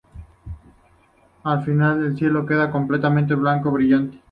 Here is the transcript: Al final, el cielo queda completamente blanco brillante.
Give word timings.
Al 1.43 1.63
final, 1.63 2.03
el 2.03 2.17
cielo 2.17 2.43
queda 2.47 2.71
completamente 2.71 3.35
blanco 3.35 3.69
brillante. 3.69 4.19